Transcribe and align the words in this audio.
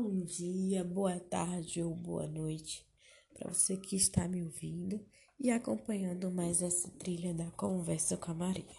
Bom 0.00 0.22
dia, 0.24 0.84
boa 0.84 1.18
tarde 1.18 1.82
ou 1.82 1.92
boa 1.92 2.24
noite 2.28 2.86
para 3.34 3.52
você 3.52 3.76
que 3.76 3.96
está 3.96 4.28
me 4.28 4.44
ouvindo 4.44 5.04
e 5.40 5.50
acompanhando 5.50 6.30
mais 6.30 6.62
essa 6.62 6.88
trilha 6.90 7.34
da 7.34 7.50
conversa 7.50 8.16
com 8.16 8.30
a 8.30 8.34
Maria. 8.34 8.76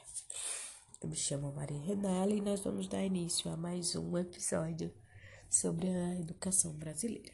Eu 1.03 1.09
me 1.09 1.17
chamo 1.17 1.51
Maria 1.51 1.81
Renala 1.81 2.31
e 2.31 2.39
nós 2.39 2.61
vamos 2.61 2.87
dar 2.87 3.03
início 3.03 3.51
a 3.51 3.57
mais 3.57 3.97
um 3.97 4.17
episódio 4.17 4.93
sobre 5.49 5.89
a 5.89 6.15
educação 6.21 6.71
brasileira. 6.71 7.33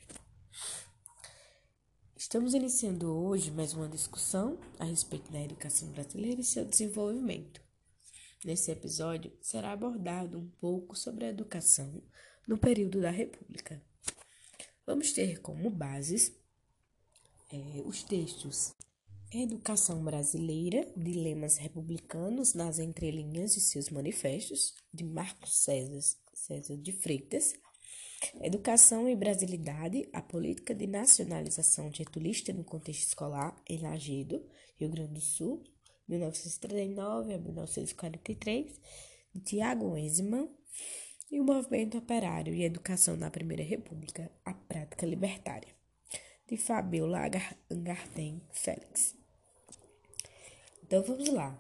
Estamos 2.18 2.56
iniciando 2.56 3.08
hoje 3.16 3.52
mais 3.52 3.76
uma 3.76 3.88
discussão 3.88 4.58
a 4.80 4.86
respeito 4.86 5.32
da 5.32 5.44
educação 5.44 5.90
brasileira 5.90 6.42
e 6.42 6.44
seu 6.44 6.66
desenvolvimento. 6.66 7.65
Nesse 8.44 8.72
episódio 8.72 9.32
será 9.42 9.72
abordado 9.72 10.38
um 10.38 10.50
pouco 10.60 10.96
sobre 10.96 11.26
a 11.26 11.30
educação 11.30 12.02
no 12.48 12.58
período 12.58 13.02
da 13.02 13.10
República. 13.10 13.82
Vamos 14.86 15.12
ter 15.14 15.42
como 15.42 15.70
bases 15.70 16.32
é, 17.52 17.82
os 17.86 18.04
textos 18.04 18.76
Educação 19.32 20.04
Brasileira, 20.04 20.88
Dilemas 20.96 21.58
Republicanos 21.58 22.54
nas 22.54 22.80
Entrelinhas 22.80 23.54
de 23.54 23.60
seus 23.60 23.90
Manifestos, 23.90 24.76
de 24.94 25.04
Marcos 25.04 25.58
César, 25.58 26.00
César 26.34 26.78
de 26.78 26.92
Freitas, 26.94 27.54
Educação 28.42 29.10
e 29.10 29.16
Brasilidade, 29.16 30.08
a 30.14 30.22
Política 30.22 30.74
de 30.74 30.88
Nacionalização 30.88 31.92
Getulista 31.92 32.54
no 32.54 32.64
Contexto 32.64 33.08
Escolar, 33.10 33.62
em 33.70 33.80
Lagedo, 33.80 34.42
Rio 34.78 34.90
Grande 34.90 35.14
do 35.14 35.22
Sul, 35.22 35.64
1939 36.08 37.34
a 37.34 37.38
1943, 37.38 38.80
de 39.34 39.42
Tiago 39.42 39.98
Enziman, 39.98 40.50
e 41.32 41.40
o 41.40 41.44
movimento 41.44 41.98
operário 41.98 42.54
e 42.54 42.64
educação 42.64 43.18
na 43.18 43.32
Primeira 43.32 43.64
República, 43.64 44.32
a 44.46 44.54
prática 44.54 45.06
libertária, 45.06 45.74
de 46.48 46.56
Fabiola 46.56 47.22
Angarten 47.70 48.42
Félix. 48.52 49.16
Então 50.84 51.02
vamos 51.02 51.30
lá, 51.30 51.60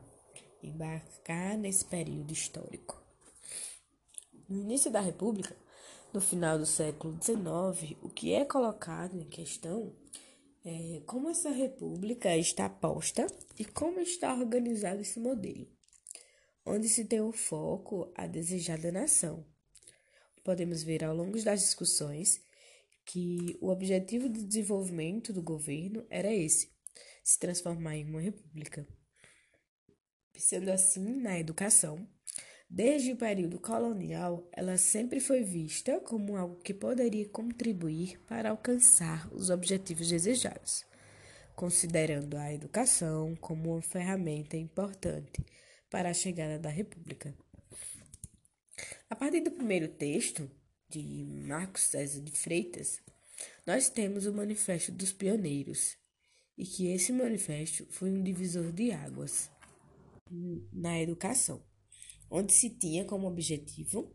embarcar 0.61 1.57
nesse 1.57 1.83
período 1.83 2.31
histórico. 2.31 3.02
No 4.47 4.61
início 4.61 4.91
da 4.91 5.02
República, 5.02 5.55
no 6.13 6.21
final 6.21 6.59
do 6.59 6.65
século 6.65 7.17
XIX, 7.21 7.97
o 8.02 8.09
que 8.09 8.33
é 8.33 8.45
colocado 8.45 9.19
em 9.19 9.25
questão 9.25 9.91
é 10.66 11.02
como 11.05 11.30
essa 11.30 11.52
república 11.52 12.35
está 12.35 12.67
posta 12.67 13.27
e 13.58 13.63
como 13.63 13.99
está 13.99 14.33
organizado 14.33 14.99
esse 14.99 15.19
modelo, 15.19 15.67
onde 16.66 16.89
se 16.89 17.05
tem 17.05 17.21
o 17.21 17.31
foco 17.31 18.11
a 18.16 18.25
desejada 18.25 18.91
nação, 18.91 19.45
podemos 20.43 20.81
ver 20.81 21.03
ao 21.03 21.16
longo 21.16 21.39
das 21.43 21.61
discussões 21.61 22.43
que 23.05 23.55
o 23.61 23.69
objetivo 23.69 24.27
de 24.27 24.43
desenvolvimento 24.43 25.31
do 25.31 25.43
governo 25.43 26.03
era 26.09 26.33
esse: 26.33 26.73
se 27.23 27.38
transformar 27.38 27.95
em 27.97 28.05
uma 28.05 28.19
república. 28.19 28.88
Sendo 30.36 30.69
assim, 30.69 31.21
na 31.21 31.39
educação, 31.39 32.09
desde 32.69 33.11
o 33.11 33.17
período 33.17 33.59
colonial, 33.59 34.47
ela 34.52 34.77
sempre 34.77 35.19
foi 35.19 35.44
vista 35.44 35.99
como 35.99 36.35
algo 36.35 36.55
que 36.58 36.73
poderia 36.73 37.27
contribuir 37.30 38.19
para 38.27 38.49
alcançar 38.49 39.27
os 39.33 39.49
objetivos 39.49 40.09
desejados, 40.09 40.86
considerando 41.55 42.38
a 42.38 42.53
educação 42.53 43.36
como 43.36 43.73
uma 43.73 43.81
ferramenta 43.81 44.58
importante 44.58 45.45
para 45.89 46.09
a 46.09 46.13
chegada 46.13 46.59
da 46.59 46.69
república. 46.69 47.33
A 49.09 49.16
partir 49.16 49.41
do 49.41 49.52
primeiro 49.52 49.88
texto, 49.88 50.49
de 50.89 51.25
Marcos 51.47 51.83
César 51.83 52.21
de 52.21 52.31
Freitas, 52.31 53.02
nós 53.66 53.89
temos 53.89 54.25
o 54.25 54.33
Manifesto 54.33 54.92
dos 54.92 55.11
Pioneiros, 55.11 55.97
e 56.58 56.65
que 56.65 56.87
esse 56.87 57.11
manifesto 57.11 57.86
foi 57.89 58.09
um 58.09 58.23
divisor 58.23 58.71
de 58.71 58.92
águas 58.92 59.49
na 60.71 61.02
educação, 61.02 61.61
onde 62.35 62.53
se 62.53 62.69
tinha 62.69 63.05
como 63.05 63.27
objetivo 63.27 64.13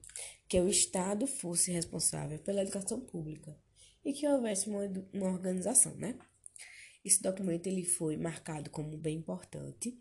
que 0.49 0.61
o 0.61 0.69
Estado 0.69 1.27
fosse 1.27 1.71
responsável 1.71 2.39
pela 2.41 2.63
educação 2.63 3.01
pública 3.01 3.57
e 4.05 4.13
que 4.13 4.27
houvesse 4.27 4.69
uma, 4.69 4.81
uma 5.13 5.33
organização, 5.33 5.95
né? 5.97 6.19
Esse 7.05 7.23
documento 7.23 7.67
ele 7.67 7.85
foi 7.85 8.17
marcado 8.17 8.69
como 8.71 8.97
bem 8.97 9.17
importante 9.17 9.99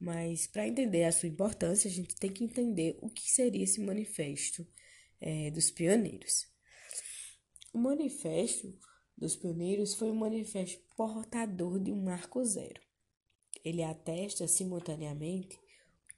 mas 0.00 0.46
para 0.46 0.66
entender 0.66 1.04
a 1.04 1.12
sua 1.12 1.28
importância, 1.28 1.86
a 1.86 1.92
gente 1.92 2.16
tem 2.16 2.32
que 2.32 2.42
entender 2.42 2.96
o 3.02 3.10
que 3.10 3.30
seria 3.30 3.62
esse 3.62 3.82
manifesto 3.82 4.66
é, 5.20 5.50
dos 5.50 5.70
pioneiros. 5.70 6.48
O 7.70 7.78
manifesto 7.78 8.74
dos 9.14 9.36
pioneiros 9.36 9.94
foi 9.94 10.10
um 10.10 10.14
manifesto 10.14 10.82
portador 10.96 11.78
de 11.78 11.92
um 11.92 12.02
marco 12.02 12.42
zero. 12.42 12.80
Ele 13.62 13.82
atesta 13.82 14.48
simultaneamente 14.48 15.60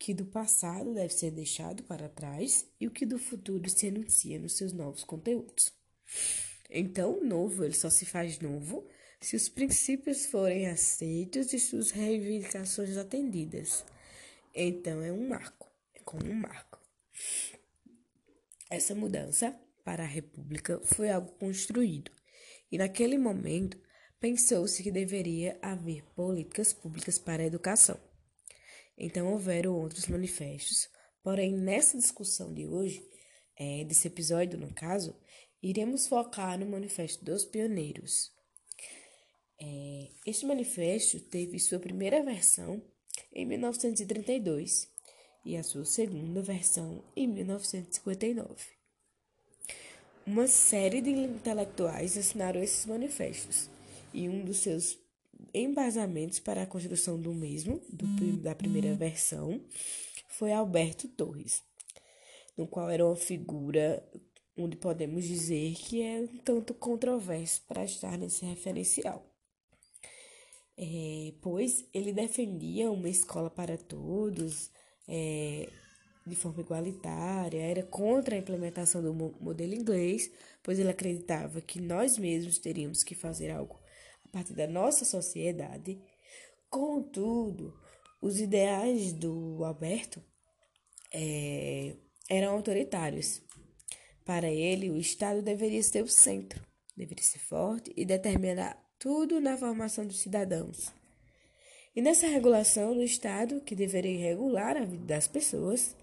que 0.02 0.12
do 0.12 0.26
passado 0.26 0.92
deve 0.92 1.14
ser 1.14 1.30
deixado 1.30 1.84
para 1.84 2.08
trás 2.08 2.66
e 2.80 2.88
o 2.88 2.90
que 2.90 3.06
do 3.06 3.20
futuro 3.20 3.70
se 3.70 3.86
anuncia 3.86 4.36
nos 4.36 4.56
seus 4.56 4.72
novos 4.72 5.04
conteúdos. 5.04 5.72
Então, 6.68 7.20
o 7.20 7.24
novo 7.24 7.62
ele 7.62 7.72
só 7.72 7.88
se 7.88 8.04
faz 8.04 8.40
novo 8.40 8.84
se 9.20 9.36
os 9.36 9.48
princípios 9.48 10.26
forem 10.26 10.66
aceitos 10.66 11.52
e 11.52 11.60
suas 11.60 11.92
reivindicações 11.92 12.96
atendidas. 12.96 13.84
Então 14.52 15.00
é 15.02 15.12
um 15.12 15.28
marco, 15.28 15.70
é 15.94 16.00
como 16.00 16.28
um 16.28 16.34
marco. 16.34 16.80
Essa 18.68 18.96
mudança 18.96 19.56
para 19.84 20.02
a 20.02 20.08
República 20.08 20.80
foi 20.82 21.10
algo 21.10 21.30
construído, 21.34 22.10
e 22.72 22.76
naquele 22.76 23.16
momento 23.16 23.78
pensou-se 24.18 24.82
que 24.82 24.90
deveria 24.90 25.56
haver 25.62 26.02
políticas 26.16 26.72
públicas 26.72 27.20
para 27.20 27.44
a 27.44 27.46
educação. 27.46 28.11
Então 29.04 29.32
houveram 29.32 29.74
outros 29.74 30.06
manifestos, 30.06 30.88
porém 31.24 31.52
nessa 31.52 31.98
discussão 31.98 32.54
de 32.54 32.68
hoje, 32.68 33.04
é, 33.58 33.82
desse 33.82 34.06
episódio 34.06 34.56
no 34.56 34.72
caso, 34.72 35.12
iremos 35.60 36.06
focar 36.06 36.56
no 36.56 36.66
Manifesto 36.66 37.24
dos 37.24 37.44
Pioneiros. 37.44 38.30
É, 39.60 40.08
este 40.24 40.46
manifesto 40.46 41.18
teve 41.18 41.58
sua 41.58 41.80
primeira 41.80 42.22
versão 42.22 42.80
em 43.32 43.44
1932 43.44 44.88
e 45.44 45.56
a 45.56 45.64
sua 45.64 45.84
segunda 45.84 46.40
versão 46.40 47.04
em 47.16 47.26
1959. 47.26 48.54
Uma 50.24 50.46
série 50.46 51.00
de 51.00 51.10
intelectuais 51.10 52.16
assinaram 52.16 52.62
esses 52.62 52.86
manifestos 52.86 53.68
e 54.14 54.28
um 54.28 54.44
dos 54.44 54.58
seus 54.58 55.01
embasamentos 55.54 56.38
para 56.38 56.62
a 56.62 56.66
construção 56.66 57.20
do 57.20 57.32
mesmo, 57.32 57.80
do, 57.90 58.36
da 58.38 58.54
primeira 58.54 58.94
versão, 58.94 59.60
foi 60.28 60.52
Alberto 60.52 61.08
Torres, 61.08 61.62
no 62.56 62.66
qual 62.66 62.90
era 62.90 63.04
uma 63.04 63.16
figura 63.16 64.02
onde 64.56 64.76
podemos 64.76 65.24
dizer 65.24 65.74
que 65.74 66.02
é 66.02 66.20
um 66.20 66.38
tanto 66.38 66.74
controverso 66.74 67.62
para 67.66 67.84
estar 67.84 68.18
nesse 68.18 68.44
referencial. 68.44 69.26
É, 70.76 71.32
pois 71.40 71.84
ele 71.92 72.12
defendia 72.12 72.90
uma 72.90 73.08
escola 73.08 73.50
para 73.50 73.76
todos, 73.76 74.70
é, 75.06 75.68
de 76.26 76.34
forma 76.34 76.60
igualitária, 76.60 77.60
era 77.60 77.82
contra 77.82 78.34
a 78.34 78.38
implementação 78.38 79.02
do 79.02 79.12
modelo 79.12 79.74
inglês, 79.74 80.30
pois 80.62 80.78
ele 80.78 80.90
acreditava 80.90 81.60
que 81.60 81.80
nós 81.80 82.16
mesmos 82.16 82.58
teríamos 82.58 83.02
que 83.02 83.14
fazer 83.14 83.50
algo 83.50 83.81
a 84.32 84.38
partir 84.38 84.54
da 84.54 84.66
nossa 84.66 85.04
sociedade. 85.04 86.00
Contudo, 86.70 87.78
os 88.20 88.40
ideais 88.40 89.12
do 89.12 89.62
Alberto 89.62 90.22
é, 91.12 91.94
eram 92.28 92.54
autoritários. 92.54 93.42
Para 94.24 94.48
ele, 94.48 94.90
o 94.90 94.96
Estado 94.96 95.42
deveria 95.42 95.82
ser 95.82 96.02
o 96.02 96.08
centro, 96.08 96.64
deveria 96.96 97.24
ser 97.24 97.40
forte 97.40 97.92
e 97.96 98.04
determinar 98.04 98.80
tudo 98.98 99.40
na 99.40 99.56
formação 99.56 100.06
dos 100.06 100.20
cidadãos. 100.20 100.92
E 101.94 102.00
nessa 102.00 102.26
regulação 102.26 102.94
do 102.94 103.02
Estado, 103.02 103.60
que 103.60 103.74
deveria 103.74 104.28
regular 104.28 104.76
a 104.76 104.84
vida 104.84 105.04
das 105.04 105.28
pessoas, 105.28 105.94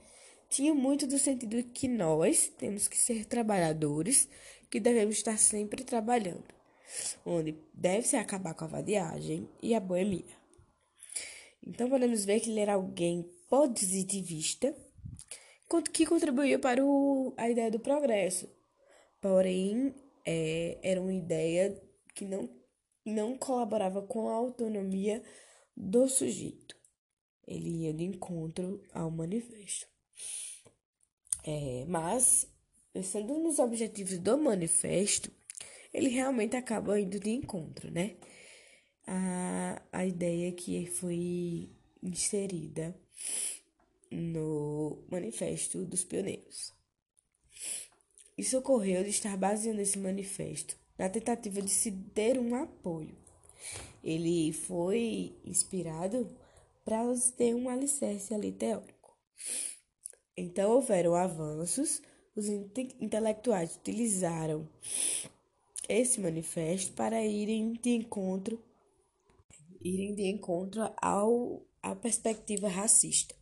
tinha 0.50 0.74
muito 0.74 1.08
do 1.08 1.18
sentido 1.18 1.64
que 1.64 1.88
nós 1.88 2.52
temos 2.58 2.88
que 2.88 2.98
ser 2.98 3.26
trabalhadores, 3.26 4.28
que 4.70 4.80
devemos 4.80 5.16
estar 5.16 5.38
sempre 5.38 5.84
trabalhando, 5.84 6.44
onde 7.26 7.58
deve-se 7.74 8.16
acabar 8.16 8.54
com 8.54 8.66
a 8.66 8.68
vadiagem 8.68 9.50
e 9.62 9.74
a 9.76 9.80
boemia. 9.80 10.38
Então 11.66 11.90
podemos 11.90 12.26
ver 12.26 12.40
que 12.40 12.50
ele 12.50 12.60
era 12.60 12.74
alguém 12.74 13.30
positivista, 13.50 14.76
que 15.94 16.06
contribuía 16.06 16.58
para 16.58 16.84
o, 16.84 17.34
a 17.38 17.50
ideia 17.50 17.70
do 17.70 17.80
progresso. 17.80 18.50
Porém, 19.22 19.94
é, 20.26 20.80
era 20.82 21.02
uma 21.02 21.14
ideia 21.14 21.80
que 22.16 22.26
não 22.26 22.50
não 23.06 23.38
colaborava 23.38 24.02
com 24.02 24.30
a 24.30 24.34
autonomia 24.34 25.24
do 25.76 26.08
sujeito. 26.08 26.76
Ele 27.48 27.86
ia 27.86 27.94
de 27.94 28.04
encontro 28.04 28.84
ao 28.94 29.10
manifesto. 29.10 29.88
É, 31.44 31.86
mas 31.88 32.48
pensando 32.94 33.40
nos 33.40 33.60
objetivos 33.60 34.20
do 34.20 34.38
manifesto, 34.38 35.32
ele 35.94 36.10
realmente 36.10 36.56
acaba 36.56 37.00
indo 37.00 37.20
de 37.20 37.30
encontro, 37.32 37.92
né? 37.92 38.16
A, 39.08 39.82
a 39.92 40.06
ideia 40.06 40.52
que 40.52 40.86
foi 40.86 41.70
inserida 42.02 42.96
no 44.12 45.04
Manifesto 45.10 45.86
dos 45.86 46.04
Pioneiros. 46.04 46.74
Isso 48.38 48.58
ocorreu 48.58 49.04
de 49.04 49.10
estar 49.10 49.36
baseando 49.36 49.82
esse 49.82 49.98
manifesto 50.00 50.78
na 50.98 51.10
tentativa 51.10 51.62
de 51.62 51.70
se 51.70 51.92
ter 51.92 52.40
um 52.40 52.56
apoio. 52.56 53.18
Ele 54.04 54.54
foi 54.54 55.38
inspirado 55.44 56.30
para 56.86 57.04
ter 57.36 57.54
um 57.54 57.70
alicerce 57.70 58.34
ali 58.34 58.52
teórico. 58.52 59.18
Então 60.36 60.72
houveram 60.72 61.16
avanços, 61.16 62.02
os 62.36 62.48
intelectuais 62.48 63.76
utilizaram 63.76 64.68
esse 65.90 66.22
manifesto 66.22 66.94
para 66.94 67.26
irem 67.26 67.74
de 67.74 67.90
encontro 67.90 68.64
irem 69.82 70.14
de 70.14 70.30
encontro 70.30 70.92
ao 71.02 71.66
à 71.82 71.96
perspectiva 71.96 72.68
racista. 72.68 73.36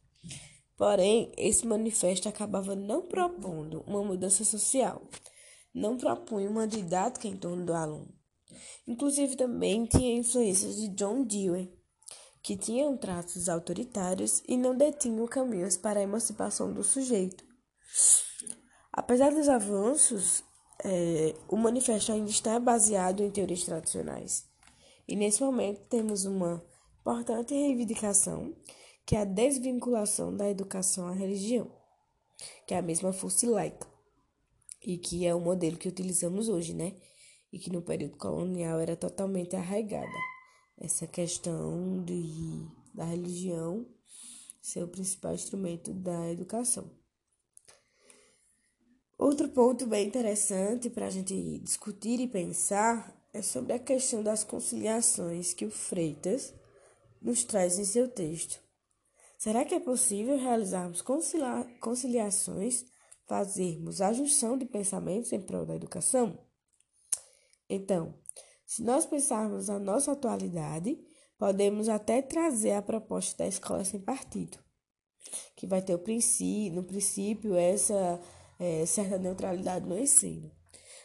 Porém, 0.76 1.32
esse 1.36 1.66
manifesto 1.66 2.30
acabava 2.30 2.76
não 2.76 3.08
propondo 3.08 3.84
uma 3.88 4.04
mudança 4.04 4.44
social, 4.44 5.02
não 5.74 5.98
propunha 5.98 6.50
uma 6.50 6.68
didática 6.68 7.28
em 7.28 7.36
torno 7.36 7.66
do 7.66 7.74
aluno. 7.74 8.14
Inclusive, 8.88 9.36
também 9.36 9.86
tinha 9.86 10.18
influências 10.18 10.76
de 10.76 10.90
John 10.90 11.24
Dewey, 11.24 11.74
que 12.44 12.56
tinham 12.56 12.96
traços 12.96 13.50
autoritários 13.50 14.44
e 14.48 14.56
não 14.56 14.78
detinham 14.78 15.26
caminhos 15.26 15.76
para 15.76 16.00
a 16.00 16.04
emancipação 16.04 16.72
do 16.72 16.84
sujeito. 16.84 17.44
Apesar 18.94 19.32
dos 19.32 19.50
avanços, 19.50 20.44
é, 20.84 21.36
o 21.48 21.56
manifesto 21.56 22.12
ainda 22.12 22.30
está 22.30 22.60
baseado 22.60 23.22
em 23.24 23.32
teorias 23.32 23.64
tradicionais. 23.64 24.46
E 25.08 25.16
nesse 25.16 25.42
momento 25.42 25.82
temos 25.90 26.26
uma 26.26 26.64
importante 27.02 27.54
reivindicação 27.54 28.54
que 29.06 29.16
é 29.16 29.22
a 29.22 29.26
desvinculação 29.26 30.36
da 30.36 30.50
educação 30.50 31.08
à 31.08 31.14
religião, 31.14 31.72
que 32.68 32.74
é 32.74 32.78
a 32.78 32.82
mesma 32.82 33.14
fosse 33.14 33.46
laica, 33.46 33.88
e 34.84 34.98
que 34.98 35.26
é 35.26 35.34
o 35.34 35.40
modelo 35.40 35.78
que 35.78 35.88
utilizamos 35.88 36.50
hoje, 36.50 36.74
né? 36.74 36.94
E 37.52 37.58
que 37.58 37.72
no 37.72 37.82
período 37.82 38.18
colonial 38.18 38.82
era 38.82 38.98
totalmente 38.98 39.56
arraigada. 39.56 40.12
Essa 40.78 41.08
questão 41.08 42.04
de, 42.04 42.68
da 42.94 43.06
religião 43.06 43.88
ser 44.62 44.84
o 44.84 44.90
principal 44.90 45.34
instrumento 45.34 45.94
da 45.94 46.30
educação. 46.30 46.92
Outro 49.18 49.50
ponto 49.50 49.88
bem 49.88 50.08
interessante 50.08 50.92
para 50.92 51.08
a 51.08 51.10
gente 51.10 51.58
discutir 51.60 52.20
e 52.20 52.28
pensar 52.28 53.20
é 53.34 53.42
sobre 53.42 53.74
a 53.74 53.80
questão 53.80 54.22
das 54.22 54.44
conciliações 54.44 55.56
que 55.56 55.66
o 55.66 55.72
Freitas 55.72 56.54
nos 57.20 57.44
traz 57.44 57.80
em 57.80 57.84
seu 57.84 58.08
texto. 58.08 58.62
Será 59.36 59.66
que 59.66 59.74
é 59.74 59.80
possível 59.80 60.38
realizarmos 60.38 61.04
conciliações, 61.82 62.86
fazermos 63.26 64.02
a 64.02 64.14
junção 64.14 64.56
de 64.56 64.66
pensamentos 64.66 65.34
em 65.34 65.42
prol 65.42 65.66
da 65.66 65.76
educação? 65.76 66.38
Então, 67.68 68.14
se 68.68 68.84
nós 68.84 69.08
pensarmos 69.08 69.68
na 69.68 69.80
nossa 69.80 70.12
atualidade, 70.12 70.96
podemos 71.40 71.90
até 71.90 72.22
trazer 72.22 72.74
a 72.74 72.84
proposta 72.84 73.44
da 73.44 73.48
escola 73.48 73.84
sem 73.84 74.00
partido, 74.00 74.60
que 75.56 75.66
vai 75.66 75.82
ter 75.82 75.96
o 75.96 76.00
princípio, 76.00 76.76
no 76.76 76.84
princípio 76.84 77.56
essa 77.56 78.22
é, 78.60 78.86
certa 78.86 79.18
neutralidade 79.18 79.86
no 79.86 79.98
ensino. 79.98 80.52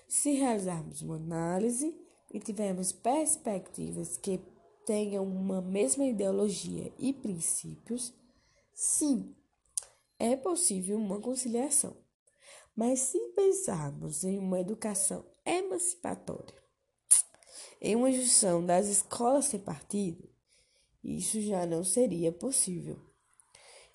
Se 0.09 0.33
realizarmos 0.33 1.03
uma 1.03 1.17
análise 1.17 1.97
e 2.31 2.41
tivermos 2.41 2.93
perspectivas 2.93 4.17
que 4.17 4.41
tenham 4.85 5.25
uma 5.25 5.61
mesma 5.61 6.05
ideologia 6.05 6.93
e 6.99 7.13
princípios, 7.13 8.13
sim, 8.75 9.35
é 10.19 10.37
possível 10.37 10.97
uma 10.97 11.21
conciliação. 11.21 11.97
Mas 12.75 13.01
se 13.01 13.19
pensarmos 13.37 14.25
em 14.25 14.39
uma 14.39 14.61
educação 14.61 15.25
emancipatória, 15.45 16.63
em 17.81 17.97
uma 17.97 18.11
junção 18.11 18.65
das 18.65 18.87
escolas 18.87 19.47
sem 19.47 19.61
partido, 19.61 20.29
isso 21.03 21.41
já 21.41 21.67
não 21.67 21.85
seria 21.85 22.31
possível. 22.31 22.99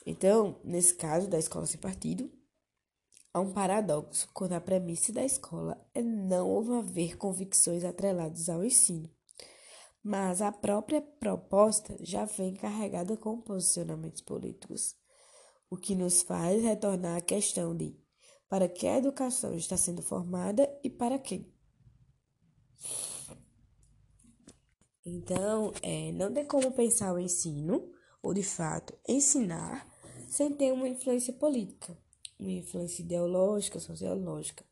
Então, 0.05 0.59
nesse 0.63 0.93
caso 0.93 1.27
da 1.27 1.39
escola 1.39 1.65
sem 1.65 1.79
partido, 1.79 2.31
há 3.37 3.39
um 3.39 3.53
paradoxo 3.53 4.27
quando 4.33 4.53
a 4.53 4.61
premissa 4.61 5.13
da 5.13 5.23
escola 5.23 5.79
é 5.93 6.01
não 6.01 6.77
haver 6.77 7.17
convicções 7.17 7.83
atreladas 7.83 8.49
ao 8.49 8.63
ensino 8.63 9.09
mas 10.07 10.41
a 10.41 10.53
própria 10.53 11.01
proposta 11.01 11.97
já 11.99 12.23
vem 12.23 12.55
carregada 12.55 13.17
com 13.17 13.41
posicionamentos 13.41 14.21
políticos, 14.21 14.95
o 15.69 15.75
que 15.75 15.95
nos 15.95 16.21
faz 16.21 16.63
retornar 16.63 17.17
à 17.17 17.21
questão 17.21 17.75
de 17.75 17.93
para 18.47 18.69
que 18.69 18.87
a 18.87 18.97
educação 18.97 19.53
está 19.53 19.75
sendo 19.75 20.01
formada 20.01 20.65
e 20.81 20.89
para 20.89 21.19
quem. 21.19 21.53
Então, 25.05 25.73
é, 25.81 26.13
não 26.13 26.33
tem 26.33 26.45
como 26.45 26.71
pensar 26.71 27.13
o 27.13 27.19
ensino, 27.19 27.91
ou 28.23 28.33
de 28.33 28.43
fato 28.43 28.97
ensinar, 29.05 29.85
sem 30.29 30.53
ter 30.53 30.71
uma 30.71 30.87
influência 30.87 31.33
política, 31.33 31.97
uma 32.39 32.51
influência 32.51 33.01
ideológica, 33.01 33.79
sociológica. 33.79 34.63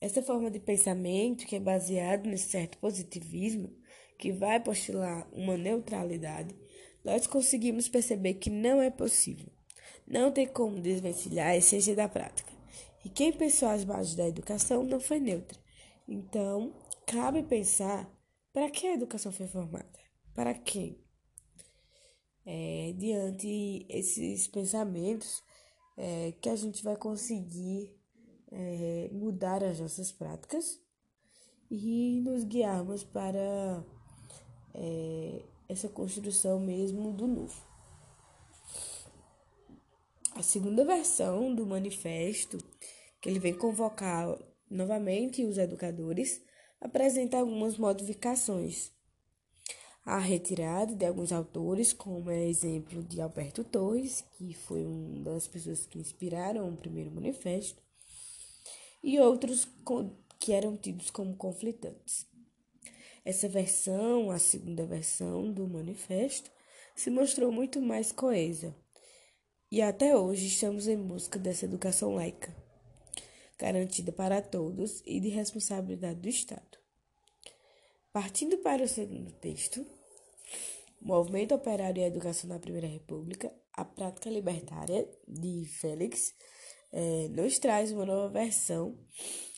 Essa 0.00 0.22
forma 0.22 0.50
de 0.50 0.58
pensamento, 0.58 1.46
que 1.46 1.56
é 1.56 1.60
baseado 1.60 2.26
nesse 2.26 2.50
certo 2.50 2.78
positivismo, 2.78 3.72
que 4.18 4.32
vai 4.32 4.60
postular 4.60 5.28
uma 5.32 5.56
neutralidade, 5.56 6.54
nós 7.04 7.26
conseguimos 7.26 7.88
perceber 7.88 8.34
que 8.34 8.50
não 8.50 8.80
é 8.80 8.90
possível. 8.90 9.50
Não 10.06 10.30
tem 10.32 10.46
como 10.46 10.80
desvencilhar 10.80 11.48
a 11.48 11.56
essência 11.56 11.94
da 11.94 12.08
prática. 12.08 12.52
E 13.04 13.08
quem 13.08 13.32
pensou 13.32 13.68
as 13.68 13.84
bases 13.84 14.14
da 14.14 14.26
educação 14.26 14.84
não 14.84 15.00
foi 15.00 15.18
neutra. 15.18 15.58
Então, 16.06 16.72
cabe 17.06 17.42
pensar 17.42 18.08
para 18.52 18.70
que 18.70 18.86
a 18.86 18.94
educação 18.94 19.32
foi 19.32 19.46
formada? 19.46 19.98
Para 20.34 20.54
quem? 20.54 20.98
É, 22.44 22.92
diante 22.96 23.86
esses 23.88 24.48
pensamentos 24.48 25.42
é, 26.04 26.32
que 26.40 26.48
a 26.48 26.56
gente 26.56 26.82
vai 26.82 26.96
conseguir 26.96 27.96
é, 28.50 29.08
mudar 29.12 29.62
as 29.62 29.78
nossas 29.78 30.10
práticas 30.10 30.80
e 31.70 32.20
nos 32.24 32.42
guiarmos 32.42 33.04
para 33.04 33.84
é, 34.74 35.42
essa 35.68 35.88
construção 35.88 36.58
mesmo 36.58 37.12
do 37.12 37.28
novo. 37.28 37.64
A 40.34 40.42
segunda 40.42 40.84
versão 40.84 41.54
do 41.54 41.64
manifesto, 41.64 42.58
que 43.20 43.28
ele 43.28 43.38
vem 43.38 43.54
convocar 43.54 44.36
novamente 44.68 45.44
os 45.44 45.56
educadores, 45.56 46.42
apresenta 46.80 47.38
algumas 47.38 47.78
modificações. 47.78 48.90
A 50.04 50.18
retirada 50.18 50.96
de 50.96 51.06
alguns 51.06 51.30
autores, 51.30 51.92
como 51.92 52.28
é 52.28 52.48
exemplo 52.48 53.04
de 53.04 53.20
Alberto 53.20 53.62
Torres, 53.62 54.24
que 54.36 54.52
foi 54.52 54.84
uma 54.84 55.20
das 55.20 55.46
pessoas 55.46 55.86
que 55.86 55.96
inspiraram 55.96 56.68
o 56.68 56.76
primeiro 56.76 57.12
manifesto, 57.12 57.80
e 59.00 59.20
outros 59.20 59.68
que 60.40 60.52
eram 60.52 60.76
tidos 60.76 61.08
como 61.08 61.36
conflitantes. 61.36 62.26
Essa 63.24 63.48
versão, 63.48 64.32
a 64.32 64.40
segunda 64.40 64.84
versão 64.84 65.52
do 65.52 65.68
manifesto, 65.68 66.50
se 66.96 67.08
mostrou 67.08 67.52
muito 67.52 67.80
mais 67.80 68.10
coesa. 68.10 68.74
E 69.70 69.80
até 69.80 70.16
hoje 70.18 70.48
estamos 70.48 70.88
em 70.88 70.96
busca 70.96 71.38
dessa 71.38 71.64
educação 71.64 72.16
laica, 72.16 72.52
garantida 73.56 74.10
para 74.10 74.42
todos 74.42 75.00
e 75.06 75.20
de 75.20 75.28
responsabilidade 75.28 76.18
do 76.18 76.28
Estado. 76.28 76.81
Partindo 78.12 78.58
para 78.58 78.84
o 78.84 78.88
segundo 78.88 79.32
texto, 79.32 79.86
Movimento 81.00 81.54
Operário 81.54 81.98
e 81.98 82.04
Educação 82.04 82.50
na 82.50 82.58
Primeira 82.58 82.86
República, 82.86 83.50
a 83.72 83.86
prática 83.86 84.28
libertária 84.28 85.08
de 85.26 85.64
Félix 85.80 86.34
é, 86.92 87.28
nos 87.28 87.58
traz 87.58 87.90
uma 87.90 88.04
nova 88.04 88.28
versão 88.28 88.98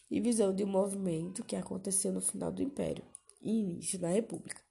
e 0.09 0.21
visão 0.21 0.55
de 0.55 0.63
um 0.63 0.69
movimento 0.69 1.45
que 1.45 1.57
aconteceu 1.57 2.13
no 2.13 2.21
final 2.21 2.53
do 2.53 2.63
Império 2.63 3.05
e 3.43 3.59
início 3.59 3.99
da 3.99 4.09
República, 4.09 4.63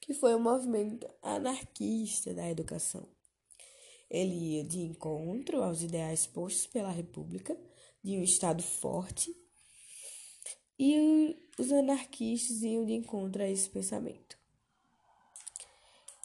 que 0.00 0.14
foi 0.14 0.34
o 0.34 0.40
movimento 0.40 1.06
anarquista 1.20 2.32
da 2.32 2.48
educação. 2.48 3.06
Ele 4.08 4.56
ia 4.56 4.64
de 4.64 4.78
encontro 4.78 5.62
aos 5.62 5.82
ideais 5.82 6.26
postos 6.26 6.66
pela 6.66 6.90
República, 6.90 7.54
de 8.02 8.16
um 8.16 8.22
Estado 8.22 8.62
forte, 8.62 9.36
e 10.78 11.36
os 11.58 11.72
anarquistas 11.72 12.62
iam 12.62 12.84
de 12.84 12.92
encontro 12.92 13.42
a 13.42 13.48
esse 13.48 13.68
pensamento. 13.68 14.38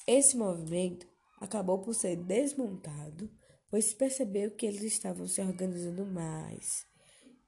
Esse 0.07 0.35
movimento 0.35 1.07
acabou 1.39 1.79
por 1.79 1.93
ser 1.93 2.15
desmontado, 2.15 3.29
pois 3.69 3.85
se 3.85 3.95
percebeu 3.95 4.51
que 4.51 4.65
eles 4.65 4.83
estavam 4.83 5.27
se 5.27 5.41
organizando 5.41 6.05
mais 6.05 6.89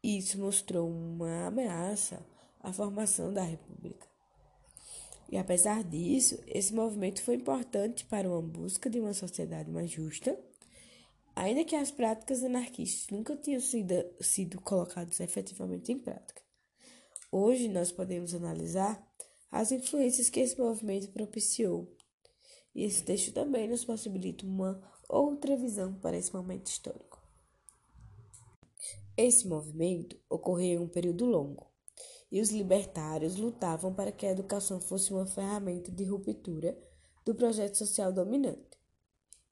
isso 0.03 0.39
mostrou 0.39 0.89
uma 0.89 1.45
ameaça 1.47 2.25
à 2.59 2.73
formação 2.73 3.31
da 3.31 3.43
República. 3.43 4.07
E 5.29 5.37
apesar 5.37 5.83
disso, 5.83 6.41
esse 6.47 6.73
movimento 6.73 7.21
foi 7.21 7.35
importante 7.35 8.03
para 8.05 8.27
uma 8.27 8.41
busca 8.41 8.89
de 8.89 8.99
uma 8.99 9.13
sociedade 9.13 9.69
mais 9.69 9.91
justa, 9.91 10.37
ainda 11.35 11.63
que 11.63 11.75
as 11.75 11.91
práticas 11.91 12.43
anarquistas 12.43 13.15
nunca 13.15 13.35
tinham 13.37 13.61
sido, 13.61 13.93
sido 14.19 14.59
colocadas 14.59 15.19
efetivamente 15.19 15.91
em 15.91 15.99
prática. 15.99 16.40
Hoje 17.33 17.69
nós 17.69 17.93
podemos 17.93 18.33
analisar 18.33 19.01
as 19.49 19.71
influências 19.71 20.29
que 20.29 20.41
esse 20.41 20.59
movimento 20.59 21.09
propiciou. 21.13 21.95
E 22.75 22.83
esse 22.83 23.03
texto 23.03 23.31
também 23.31 23.69
nos 23.69 23.85
possibilita 23.85 24.45
uma 24.45 24.81
outra 25.07 25.55
visão 25.55 25.93
para 25.93 26.17
esse 26.17 26.33
momento 26.33 26.67
histórico. 26.67 27.21
Esse 29.15 29.47
movimento 29.47 30.19
ocorreu 30.29 30.81
em 30.81 30.83
um 30.83 30.89
período 30.89 31.25
longo, 31.25 31.67
e 32.29 32.41
os 32.41 32.49
libertários 32.49 33.37
lutavam 33.37 33.93
para 33.93 34.11
que 34.11 34.25
a 34.25 34.31
educação 34.31 34.81
fosse 34.81 35.13
uma 35.13 35.25
ferramenta 35.25 35.89
de 35.89 36.03
ruptura 36.03 36.77
do 37.25 37.33
projeto 37.33 37.75
social 37.75 38.11
dominante. 38.11 38.77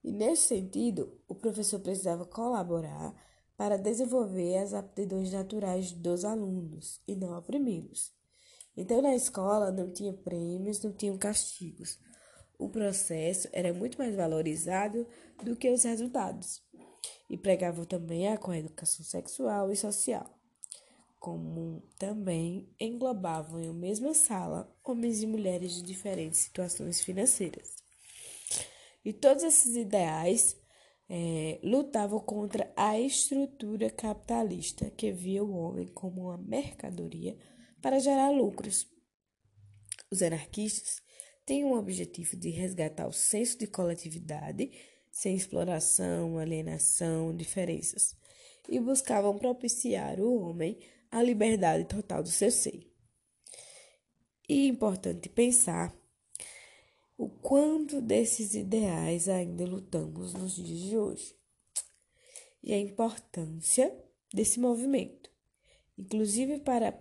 E 0.03 0.12
nesse 0.12 0.48
sentido, 0.48 1.17
o 1.27 1.36
professor 1.36 1.79
precisava 1.79 2.25
colaborar 2.25 3.13
para 3.59 3.75
desenvolver 3.77 4.55
as 4.55 4.73
aptidões 4.73 5.33
naturais 5.33 5.91
dos 5.91 6.23
alunos 6.23 7.01
e 7.05 7.13
não 7.13 7.37
oprimi-los. 7.37 8.13
Então, 8.77 9.01
na 9.01 9.13
escola 9.13 9.69
não 9.69 9.91
tinha 9.91 10.13
prêmios, 10.13 10.81
não 10.81 10.93
tinham 10.93 11.17
castigos. 11.17 11.99
O 12.57 12.69
processo 12.69 13.49
era 13.51 13.73
muito 13.73 13.97
mais 13.97 14.15
valorizado 14.15 15.05
do 15.43 15.57
que 15.57 15.69
os 15.69 15.83
resultados. 15.83 16.63
E 17.29 17.37
pregavam 17.37 17.83
também 17.83 18.29
a 18.29 18.37
coeducação 18.37 19.05
sexual 19.05 19.69
e 19.73 19.75
social 19.75 20.39
como 21.19 21.83
também 21.97 22.73
englobavam 22.79 23.59
em 23.59 23.69
uma 23.69 23.77
mesma 23.77 24.13
sala 24.13 24.73
homens 24.81 25.21
e 25.21 25.27
mulheres 25.27 25.73
de 25.73 25.81
diferentes 25.81 26.39
situações 26.39 27.01
financeiras. 27.01 27.75
E 29.03 29.11
todos 29.11 29.43
esses 29.43 29.75
ideais 29.75 30.55
é, 31.09 31.59
lutavam 31.63 32.19
contra 32.19 32.71
a 32.75 32.99
estrutura 32.99 33.89
capitalista 33.89 34.91
que 34.91 35.11
via 35.11 35.43
o 35.43 35.55
homem 35.55 35.87
como 35.87 36.25
uma 36.25 36.37
mercadoria 36.37 37.35
para 37.81 37.99
gerar 37.99 38.29
lucros. 38.29 38.87
Os 40.11 40.21
anarquistas 40.21 41.01
têm 41.45 41.65
o 41.65 41.73
objetivo 41.73 42.37
de 42.37 42.49
resgatar 42.49 43.07
o 43.07 43.13
senso 43.13 43.57
de 43.57 43.65
coletividade 43.65 44.71
sem 45.11 45.35
exploração, 45.35 46.37
alienação, 46.37 47.35
diferenças, 47.35 48.15
e 48.69 48.79
buscavam 48.79 49.37
propiciar 49.37 50.19
o 50.19 50.39
homem 50.39 50.77
a 51.09 51.23
liberdade 51.23 51.85
total 51.85 52.21
do 52.21 52.29
seu 52.29 52.51
ser. 52.51 52.87
E 54.47 54.65
é 54.65 54.67
importante 54.67 55.27
pensar 55.27 55.93
o 57.19 57.27
quanto 57.27 57.99
desses 57.99 58.53
ideais 58.53 59.27
ainda 59.27 59.65
lutamos 59.65 60.33
nos 60.33 60.55
dias 60.55 60.79
de 60.79 60.97
hoje 60.97 61.35
e 62.63 62.71
a 62.73 62.79
importância 62.79 63.93
desse 64.33 64.57
movimento, 64.57 65.29
inclusive 65.97 66.61
para 66.61 66.97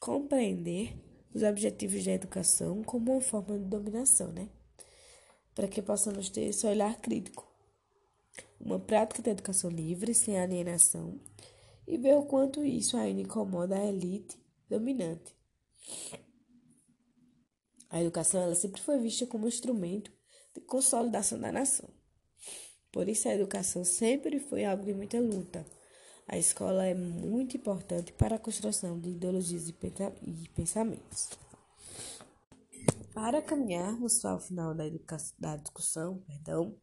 compreender 0.00 1.00
os 1.32 1.44
objetivos 1.44 2.04
da 2.04 2.10
educação 2.10 2.82
como 2.82 3.12
uma 3.12 3.20
forma 3.20 3.56
de 3.56 3.64
dominação, 3.66 4.32
né? 4.32 4.48
Para 5.54 5.68
que 5.68 5.80
possamos 5.80 6.28
ter 6.28 6.46
esse 6.46 6.66
olhar 6.66 7.00
crítico. 7.00 7.48
Uma 8.58 8.80
prática 8.80 9.22
de 9.22 9.30
educação 9.30 9.70
livre, 9.70 10.14
sem 10.14 10.36
alienação, 10.36 11.20
e 11.86 11.96
ver 11.96 12.16
o 12.16 12.24
quanto 12.24 12.64
isso 12.64 12.96
ainda 12.96 13.20
incomoda 13.20 13.76
a 13.76 13.86
elite 13.86 14.36
dominante. 14.68 15.32
A 17.94 18.00
educação 18.00 18.42
ela 18.42 18.56
sempre 18.56 18.80
foi 18.80 18.98
vista 18.98 19.24
como 19.24 19.44
um 19.44 19.48
instrumento 19.48 20.10
de 20.52 20.60
consolidação 20.62 21.38
da 21.38 21.52
nação. 21.52 21.88
Por 22.90 23.08
isso, 23.08 23.28
a 23.28 23.34
educação 23.34 23.84
sempre 23.84 24.40
foi 24.40 24.64
algo 24.64 24.84
de 24.84 24.92
muita 24.92 25.20
luta. 25.20 25.64
A 26.26 26.36
escola 26.36 26.84
é 26.84 26.92
muito 26.92 27.56
importante 27.56 28.12
para 28.12 28.34
a 28.34 28.38
construção 28.40 28.98
de 28.98 29.10
ideologias 29.10 29.68
e 29.68 30.48
pensamentos. 30.56 31.28
Para 33.14 33.40
caminharmos 33.40 34.24
ao 34.24 34.40
final 34.40 34.74
da, 34.74 34.86
da 35.38 35.56
discussão, 35.56 36.18
perdão, 36.26 36.76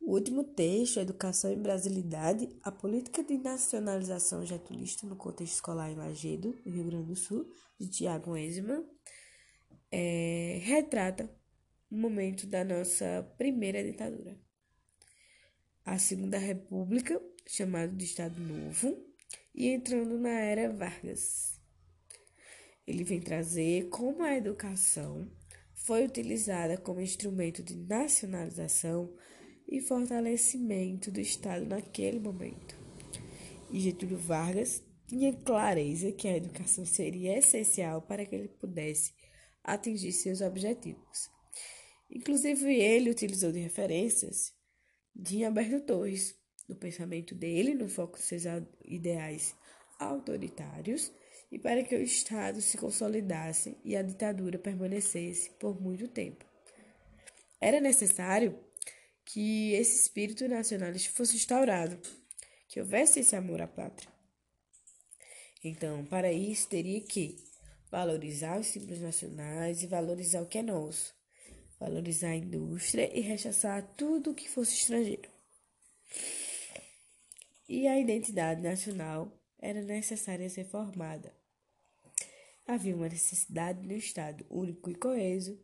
o 0.00 0.14
último 0.14 0.44
texto, 0.44 0.98
Educação 0.98 1.52
e 1.52 1.56
Brasilidade, 1.56 2.48
a 2.62 2.72
política 2.72 3.22
de 3.22 3.36
nacionalização 3.36 4.46
getulista 4.46 5.06
no 5.06 5.14
contexto 5.14 5.56
escolar 5.56 5.90
em 5.90 5.96
Lagedo, 5.96 6.58
Rio 6.64 6.86
Grande 6.86 7.08
do 7.08 7.16
Sul, 7.16 7.46
de 7.78 7.86
Tiago 7.90 8.34
Enziman, 8.34 8.82
é, 9.90 10.60
retrata 10.62 11.30
o 11.90 11.96
momento 11.96 12.46
da 12.46 12.64
nossa 12.64 13.22
primeira 13.36 13.82
ditadura. 13.82 14.38
A 15.84 15.98
Segunda 15.98 16.38
República, 16.38 17.20
chamado 17.46 17.96
de 17.96 18.04
Estado 18.04 18.38
Novo, 18.40 19.08
e 19.54 19.68
entrando 19.68 20.18
na 20.18 20.30
era 20.40 20.70
Vargas. 20.70 21.58
Ele 22.86 23.04
vem 23.04 23.20
trazer 23.20 23.88
como 23.88 24.22
a 24.22 24.36
educação 24.36 25.30
foi 25.74 26.04
utilizada 26.04 26.76
como 26.76 27.00
instrumento 27.00 27.62
de 27.62 27.74
nacionalização 27.76 29.14
e 29.66 29.80
fortalecimento 29.80 31.10
do 31.10 31.20
Estado 31.20 31.66
naquele 31.66 32.18
momento. 32.18 32.76
E 33.70 33.80
Getúlio 33.80 34.18
Vargas 34.18 34.82
tinha 35.06 35.32
clareza 35.32 36.12
que 36.12 36.28
a 36.28 36.36
educação 36.36 36.84
seria 36.84 37.38
essencial 37.38 38.02
para 38.02 38.24
que 38.24 38.34
ele 38.34 38.48
pudesse 38.48 39.12
atingir 39.72 40.12
seus 40.12 40.40
objetivos. 40.40 41.30
Inclusive, 42.10 42.74
ele 42.74 43.10
utilizou 43.10 43.52
de 43.52 43.58
referências 43.58 44.52
de 45.14 45.44
Alberto 45.44 45.80
Torres, 45.80 46.34
no 46.68 46.76
pensamento 46.76 47.34
dele, 47.34 47.74
no 47.74 47.88
foco 47.88 48.16
de 48.16 48.22
seus 48.22 48.42
ideais 48.84 49.54
autoritários, 49.98 51.12
e 51.50 51.58
para 51.58 51.82
que 51.82 51.94
o 51.94 52.02
Estado 52.02 52.60
se 52.60 52.76
consolidasse 52.76 53.76
e 53.84 53.96
a 53.96 54.02
ditadura 54.02 54.58
permanecesse 54.58 55.50
por 55.58 55.80
muito 55.80 56.06
tempo. 56.08 56.44
Era 57.60 57.80
necessário 57.80 58.58
que 59.24 59.72
esse 59.72 60.02
espírito 60.02 60.46
nacionalista 60.48 61.10
fosse 61.10 61.36
instaurado, 61.36 61.98
que 62.68 62.80
houvesse 62.80 63.20
esse 63.20 63.34
amor 63.34 63.60
à 63.60 63.66
pátria. 63.66 64.10
Então, 65.64 66.04
para 66.04 66.32
isso, 66.32 66.68
teria 66.68 67.00
que 67.00 67.47
valorizar 67.90 68.58
os 68.58 68.66
símbolos 68.66 69.00
nacionais 69.00 69.82
e 69.82 69.86
valorizar 69.86 70.42
o 70.42 70.46
que 70.46 70.58
é 70.58 70.62
nosso, 70.62 71.14
valorizar 71.78 72.28
a 72.28 72.36
indústria 72.36 73.10
e 73.16 73.20
rechaçar 73.20 73.82
tudo 73.96 74.34
que 74.34 74.48
fosse 74.48 74.74
estrangeiro. 74.74 75.30
E 77.68 77.86
a 77.86 77.98
identidade 77.98 78.62
nacional 78.62 79.32
era 79.58 79.82
necessária 79.82 80.48
ser 80.48 80.64
formada. 80.64 81.34
Havia 82.66 82.94
uma 82.94 83.08
necessidade 83.08 83.86
no 83.86 83.94
Estado 83.94 84.44
único 84.50 84.90
e 84.90 84.94
coeso, 84.94 85.58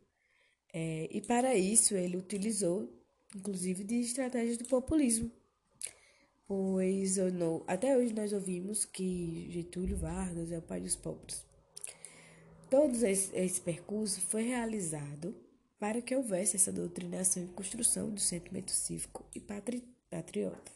é, 0.73 1.07
e 1.11 1.21
para 1.21 1.55
isso 1.55 1.95
ele 1.95 2.17
utilizou 2.17 2.91
inclusive 3.35 3.83
de 3.83 3.99
estratégias 3.99 4.57
do 4.57 4.65
populismo. 4.65 5.29
Pois 6.47 7.17
não, 7.33 7.63
até 7.67 7.97
hoje 7.97 8.13
nós 8.13 8.31
ouvimos 8.31 8.85
que 8.85 9.47
Getúlio 9.51 9.97
Vargas 9.97 10.51
é 10.51 10.57
o 10.57 10.61
pai 10.61 10.79
dos 10.79 10.95
pobres. 10.95 11.43
Todo 12.69 13.05
esse, 13.05 13.61
percurso 13.61 14.19
foi 14.21 14.43
realizado 14.43 15.35
para 15.77 16.01
que 16.01 16.15
houvesse 16.15 16.55
essa 16.55 16.71
doutrinação 16.71 17.43
e 17.43 17.47
construção 17.47 18.09
do 18.09 18.19
sentimento 18.19 18.71
cívico 18.71 19.25
e 19.35 19.39
patri, 19.39 19.83
patriota. 20.09 20.71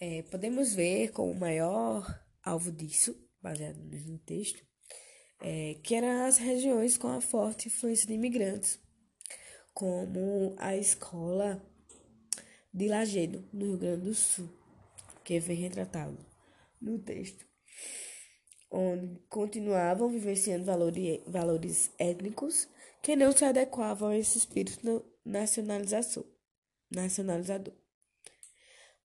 É, 0.00 0.22
podemos 0.22 0.74
ver 0.74 1.10
como 1.10 1.32
o 1.32 1.38
maior 1.38 2.06
alvo 2.42 2.70
disso, 2.70 3.16
baseado 3.42 3.78
no 3.78 4.18
texto, 4.18 4.64
é, 5.40 5.74
que 5.82 5.94
eram 5.94 6.24
as 6.24 6.38
regiões 6.38 6.96
com 6.96 7.08
a 7.08 7.20
forte 7.20 7.68
influência 7.68 8.06
de 8.06 8.14
imigrantes, 8.14 8.80
como 9.74 10.54
a 10.58 10.76
escola 10.76 11.62
de 12.72 12.88
Lagedo, 12.88 13.48
no 13.52 13.66
Rio 13.66 13.78
Grande 13.78 14.02
do 14.04 14.14
Sul, 14.14 14.48
que 15.24 15.38
vem 15.40 15.56
retratado 15.56 16.18
no 16.80 16.98
texto, 16.98 17.47
onde 18.70 19.18
continuavam 19.28 20.08
vivenciando 20.08 20.64
valores, 21.26 21.90
étnicos 21.98 22.68
que 23.02 23.16
não 23.16 23.32
se 23.32 23.44
adequavam 23.44 24.08
a 24.08 24.18
esse 24.18 24.38
espírito 24.38 25.04
nacionalização, 25.24 26.24
nacionalizador. 26.90 27.74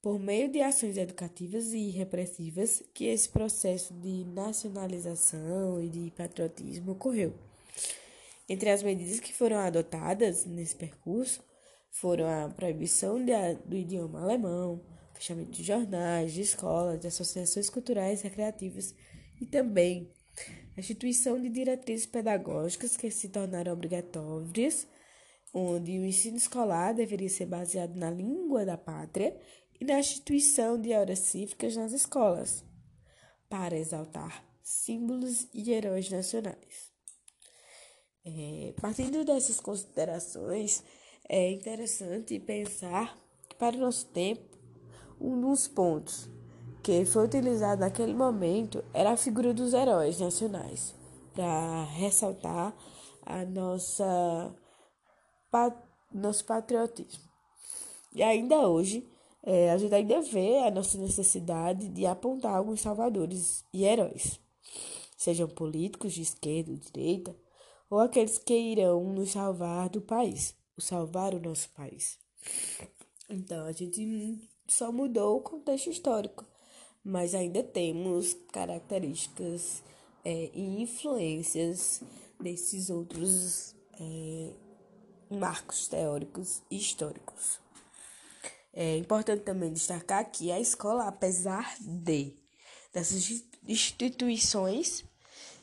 Por 0.02 0.20
meio 0.20 0.52
de 0.52 0.62
ações 0.62 0.98
educativas 0.98 1.72
e 1.72 1.90
repressivas 1.90 2.84
que 2.94 3.06
esse 3.06 3.30
processo 3.30 3.94
de 3.94 4.26
nacionalização 4.26 5.82
e 5.82 5.88
de 5.88 6.12
patriotismo 6.12 6.92
ocorreu. 6.92 7.34
Entre 8.50 8.70
as 8.70 8.84
medidas 8.84 9.22
que 9.22 9.34
foram 9.34 9.58
adotadas 9.58 10.46
nesse 10.46 10.76
percurso 10.76 11.42
foram 11.90 12.28
a 12.28 12.50
proibição 12.50 13.24
de, 13.24 13.32
do 13.66 13.78
idioma 13.78 14.22
alemão, 14.22 14.82
fechamento 15.14 15.52
de 15.52 15.64
jornais, 15.64 16.34
de 16.34 16.42
escolas, 16.42 17.00
de 17.00 17.08
associações 17.08 17.70
culturais 17.70 18.20
e 18.20 18.24
recreativas 18.24 18.94
e 19.44 19.46
também 19.46 20.10
a 20.76 20.80
instituição 20.80 21.40
de 21.40 21.50
diretrizes 21.50 22.06
pedagógicas 22.06 22.96
que 22.96 23.12
se 23.12 23.28
tornaram 23.28 23.74
obrigatórias, 23.74 24.88
onde 25.54 26.00
o 26.00 26.06
ensino 26.06 26.38
escolar 26.38 26.94
deveria 26.94 27.30
ser 27.30 27.46
baseado 27.46 27.94
na 27.96 28.10
língua 28.10 28.66
da 28.66 28.78
pátria 28.78 29.38
e 29.80 29.84
na 29.84 30.00
instituição 30.00 30.80
de 30.80 30.94
horas 30.94 31.20
cívicas 31.20 31.76
nas 31.76 31.92
escolas, 31.92 32.64
para 33.50 33.78
exaltar 33.78 34.46
símbolos 34.64 35.46
e 35.54 35.72
heróis 35.72 36.10
nacionais. 36.10 36.94
É, 38.26 38.74
partindo 38.82 39.26
dessas 39.26 39.60
considerações, 39.60 40.82
é 41.28 41.52
interessante 41.52 42.40
pensar 42.40 43.14
que, 43.50 43.58
para 43.58 43.76
o 43.76 43.80
nosso 43.80 44.06
tempo, 44.06 44.58
um 45.20 45.40
dos 45.42 45.68
pontos 45.68 46.30
que 46.84 47.06
foi 47.06 47.26
utilizado 47.26 47.80
naquele 47.80 48.14
momento 48.14 48.84
era 48.94 49.12
a 49.12 49.18
figura 49.18 49.54
dos 49.54 49.74
heróis 49.74 50.20
nacionais, 50.20 50.94
para 51.34 51.86
ressaltar 51.86 52.76
a 53.26 53.46
nossa 53.46 54.54
pat, 55.50 55.74
nosso 56.14 56.44
patriotismo. 56.44 57.24
E 58.14 58.22
ainda 58.22 58.68
hoje, 58.68 59.10
é, 59.42 59.72
a 59.72 59.78
gente 59.78 59.96
ainda 59.96 60.22
vê 60.22 60.60
a 60.60 60.70
nossa 60.70 60.98
necessidade 60.98 61.88
de 61.88 62.06
apontar 62.06 62.56
alguns 62.56 62.82
salvadores 62.82 63.64
e 63.74 63.86
heróis, 63.86 64.38
sejam 65.18 65.48
políticos 65.48 66.12
de 66.14 66.22
esquerda 66.22 66.72
ou 66.72 66.78
direita, 66.78 67.34
ou 67.90 68.00
aqueles 68.00 68.38
que 68.38 68.54
irão 68.54 69.06
nos 69.14 69.32
salvar 69.32 69.88
do 69.88 70.02
país, 70.02 70.54
o 70.78 70.82
salvar 70.82 71.34
o 71.34 71.40
nosso 71.40 71.70
país. 71.70 72.20
Então, 73.30 73.66
a 73.68 73.72
gente 73.72 74.50
só 74.68 74.92
mudou 74.92 75.38
o 75.38 75.42
contexto 75.42 75.90
histórico, 75.90 76.46
mas 77.04 77.36
ainda 77.36 77.62
temos 77.62 78.36
características 78.52 79.84
é, 80.24 80.50
e 80.54 80.82
influências 80.82 82.02
desses 82.40 82.90
outros 82.90 83.76
é, 84.00 84.52
marcos 85.30 85.88
teóricos 85.88 86.62
e 86.70 86.78
históricos. 86.78 87.60
É 88.74 88.98
importante 88.98 89.44
também 89.44 89.72
destacar 89.72 90.32
que 90.32 90.52
a 90.52 90.60
escola, 90.60 91.08
apesar 91.08 91.76
de 91.80 92.34
dessas 92.92 93.44
instituições 93.68 95.04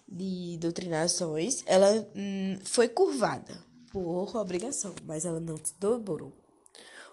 de 0.06 0.56
doutrinações, 0.58 1.62
ela 1.66 2.08
hum, 2.14 2.58
foi 2.64 2.88
curvada 2.88 3.64
por 3.90 4.36
obrigação, 4.36 4.94
mas 5.04 5.24
ela 5.24 5.40
não 5.40 5.56
se 5.56 5.74
dobrou. 5.78 6.32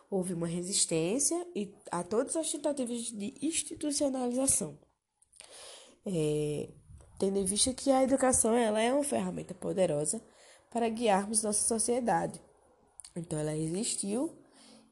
Houve 0.09 0.33
uma 0.33 0.47
resistência 0.47 1.45
e 1.55 1.73
a 1.91 2.03
todas 2.03 2.35
as 2.35 2.51
tentativas 2.51 3.11
de 3.11 3.33
institucionalização. 3.41 4.77
É, 6.05 6.69
tendo 7.19 7.37
em 7.37 7.45
vista 7.45 7.73
que 7.73 7.91
a 7.91 8.03
educação 8.03 8.53
ela 8.55 8.81
é 8.81 8.93
uma 8.93 9.03
ferramenta 9.03 9.53
poderosa 9.53 10.21
para 10.71 10.87
guiarmos 10.87 11.43
nossa 11.43 11.67
sociedade. 11.67 12.41
Então, 13.15 13.37
ela 13.37 13.55
existiu 13.55 14.37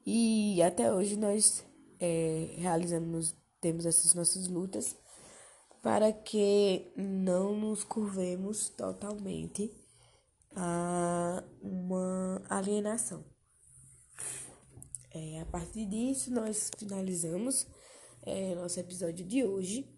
e 0.04 0.60
até 0.62 0.92
hoje 0.92 1.16
nós 1.16 1.64
é, 1.98 2.54
realizamos, 2.58 3.34
temos 3.60 3.86
essas 3.86 4.14
nossas 4.14 4.48
lutas 4.48 4.96
para 5.82 6.12
que 6.12 6.92
não 6.96 7.56
nos 7.56 7.84
curvemos 7.84 8.68
totalmente 8.68 9.72
a 10.54 11.44
uma 11.62 12.42
alienação. 12.48 13.24
É, 15.16 15.40
a 15.40 15.46
partir 15.46 15.86
disso, 15.86 16.30
nós 16.30 16.70
finalizamos 16.76 17.66
é, 18.20 18.54
nosso 18.54 18.78
episódio 18.78 19.24
de 19.24 19.42
hoje 19.42 19.88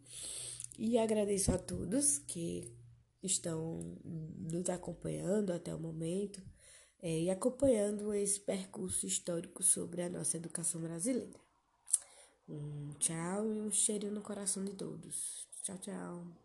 e 0.78 0.96
agradeço 0.96 1.50
a 1.50 1.58
todos 1.58 2.20
que 2.20 2.72
estão 3.20 3.98
nos 4.04 4.70
acompanhando 4.70 5.52
até 5.52 5.74
o 5.74 5.80
momento 5.80 6.40
é, 7.02 7.22
e 7.22 7.30
acompanhando 7.30 8.14
esse 8.14 8.38
percurso 8.38 9.06
histórico 9.08 9.60
sobre 9.60 10.02
a 10.02 10.08
nossa 10.08 10.36
educação 10.36 10.80
brasileira. 10.80 11.40
Um 12.48 12.92
tchau 13.00 13.44
e 13.44 13.60
um 13.60 13.72
cheiro 13.72 14.12
no 14.12 14.22
coração 14.22 14.64
de 14.64 14.74
todos. 14.74 15.48
Tchau, 15.64 15.78
tchau. 15.78 16.28